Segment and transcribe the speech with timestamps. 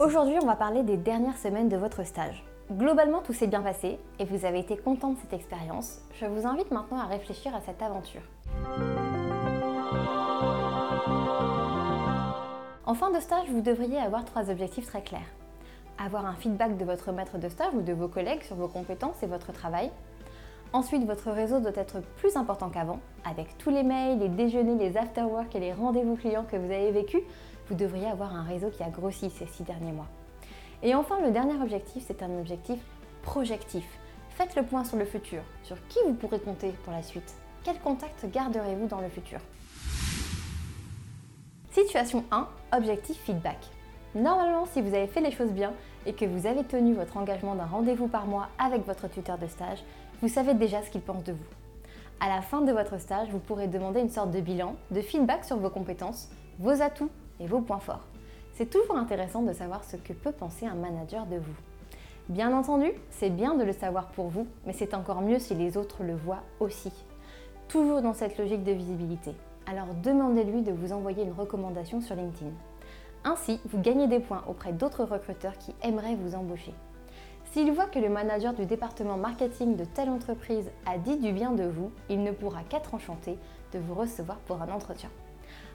[0.00, 2.44] Aujourd'hui, on va parler des dernières semaines de votre stage.
[2.70, 5.98] Globalement, tout s'est bien passé et vous avez été content de cette expérience.
[6.20, 8.20] Je vous invite maintenant à réfléchir à cette aventure.
[12.86, 15.32] En fin de stage, vous devriez avoir trois objectifs très clairs.
[15.98, 19.20] Avoir un feedback de votre maître de stage ou de vos collègues sur vos compétences
[19.24, 19.90] et votre travail.
[20.72, 23.00] Ensuite, votre réseau doit être plus important qu'avant.
[23.24, 26.90] Avec tous les mails, les déjeuners, les afterwork et les rendez-vous clients que vous avez
[26.90, 27.22] vécus,
[27.68, 30.08] vous devriez avoir un réseau qui a grossi ces six derniers mois.
[30.82, 32.78] Et enfin, le dernier objectif, c'est un objectif
[33.22, 33.84] projectif.
[34.30, 37.34] Faites le point sur le futur, sur qui vous pourrez compter pour la suite?
[37.64, 39.40] Quel contact garderez-vous dans le futur?
[41.72, 43.58] Situation 1, objectif feedback.
[44.18, 45.72] Normalement, si vous avez fait les choses bien
[46.04, 49.46] et que vous avez tenu votre engagement d'un rendez-vous par mois avec votre tuteur de
[49.46, 49.84] stage,
[50.20, 51.44] vous savez déjà ce qu'il pense de vous.
[52.18, 55.44] À la fin de votre stage, vous pourrez demander une sorte de bilan, de feedback
[55.44, 58.08] sur vos compétences, vos atouts et vos points forts.
[58.54, 61.54] C'est toujours intéressant de savoir ce que peut penser un manager de vous.
[62.28, 65.76] Bien entendu, c'est bien de le savoir pour vous, mais c'est encore mieux si les
[65.76, 66.90] autres le voient aussi.
[67.68, 69.32] Toujours dans cette logique de visibilité.
[69.70, 72.50] Alors demandez-lui de vous envoyer une recommandation sur LinkedIn.
[73.24, 76.74] Ainsi, vous gagnez des points auprès d'autres recruteurs qui aimeraient vous embaucher.
[77.52, 81.52] S'il voit que le manager du département marketing de telle entreprise a dit du bien
[81.52, 83.38] de vous, il ne pourra qu'être enchanté
[83.72, 85.10] de vous recevoir pour un entretien.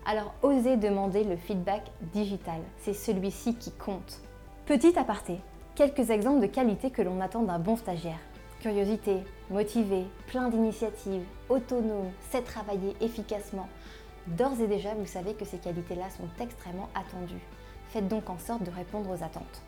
[0.05, 1.81] Alors osez demander le feedback
[2.13, 4.21] digital, c'est celui-ci qui compte.
[4.65, 5.39] Petit aparté,
[5.75, 8.19] quelques exemples de qualités que l'on attend d'un bon stagiaire.
[8.61, 9.17] Curiosité,
[9.49, 13.67] motivé, plein d'initiatives, autonome, sait travailler efficacement.
[14.27, 17.41] D'ores et déjà, vous savez que ces qualités-là sont extrêmement attendues.
[17.89, 19.61] Faites donc en sorte de répondre aux attentes.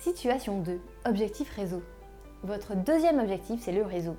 [0.00, 0.80] Situation 2.
[1.04, 1.82] Objectif réseau.
[2.44, 4.14] Votre deuxième objectif, c'est le réseau.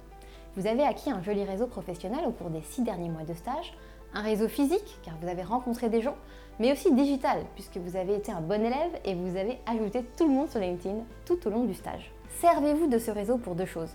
[0.58, 3.74] Vous avez acquis un joli réseau professionnel au cours des six derniers mois de stage,
[4.14, 6.18] un réseau physique, car vous avez rencontré des gens,
[6.60, 10.28] mais aussi digital, puisque vous avez été un bon élève et vous avez ajouté tout
[10.28, 12.12] le monde sur LinkedIn tout au long du stage.
[12.42, 13.94] Servez-vous de ce réseau pour deux choses.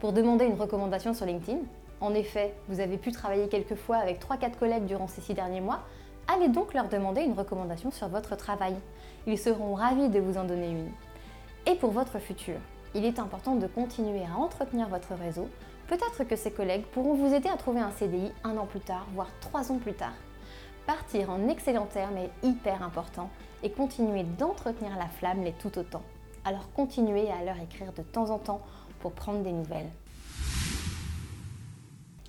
[0.00, 1.58] Pour demander une recommandation sur LinkedIn,
[2.00, 5.60] en effet, vous avez pu travailler quelques fois avec 3-4 collègues durant ces six derniers
[5.60, 5.80] mois,
[6.28, 8.74] allez donc leur demander une recommandation sur votre travail.
[9.26, 10.90] Ils seront ravis de vous en donner une.
[11.66, 12.56] Et pour votre futur,
[12.94, 15.48] il est important de continuer à entretenir votre réseau
[15.88, 19.06] Peut-être que ces collègues pourront vous aider à trouver un CDI un an plus tard,
[19.14, 20.12] voire trois ans plus tard.
[20.86, 23.30] Partir en excellent terme est hyper important
[23.62, 26.02] et continuer d'entretenir la flamme l'est tout autant.
[26.44, 28.60] Alors continuez à leur écrire de temps en temps
[29.00, 29.88] pour prendre des nouvelles.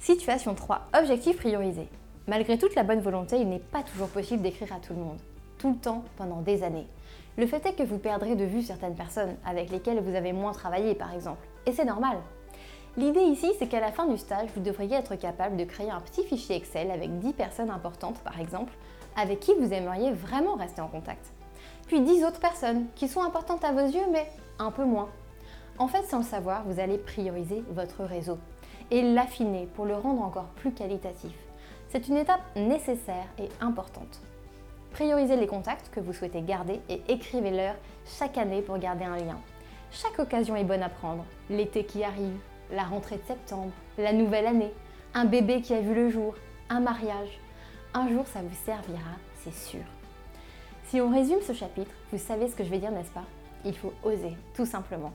[0.10, 0.88] Situation 3.
[0.98, 1.88] Objectif priorisé.
[2.28, 5.20] Malgré toute la bonne volonté, il n'est pas toujours possible d'écrire à tout le monde,
[5.60, 6.88] tout le temps, pendant des années.
[7.38, 10.52] Le fait est que vous perdrez de vue certaines personnes avec lesquelles vous avez moins
[10.52, 11.48] travaillé par exemple.
[11.68, 12.18] Et c'est normal,
[12.98, 16.02] L'idée ici, c'est qu'à la fin du stage, vous devriez être capable de créer un
[16.02, 18.74] petit fichier Excel avec 10 personnes importantes, par exemple,
[19.16, 21.32] avec qui vous aimeriez vraiment rester en contact.
[21.86, 24.28] Puis 10 autres personnes qui sont importantes à vos yeux, mais
[24.58, 25.10] un peu moins.
[25.78, 28.40] En fait, sans le savoir, vous allez prioriser votre réseau
[28.92, 31.34] et l'affiner pour le rendre encore plus qualitatif.
[31.90, 34.22] C'est une étape nécessaire et importante.
[34.92, 39.40] Priorisez les contacts que vous souhaitez garder et écrivez-leur chaque année pour garder un lien.
[39.92, 41.26] Chaque occasion est bonne à prendre.
[41.50, 42.38] L'été qui arrive,
[42.72, 44.74] la rentrée de septembre, la nouvelle année,
[45.14, 46.36] un bébé qui a vu le jour,
[46.70, 47.40] un mariage.
[47.94, 49.12] Un jour, ça vous servira,
[49.44, 49.84] c'est sûr.
[50.86, 53.26] Si on résume ce chapitre, vous savez ce que je vais dire, n'est-ce pas?
[53.66, 55.12] Il faut oser, tout simplement.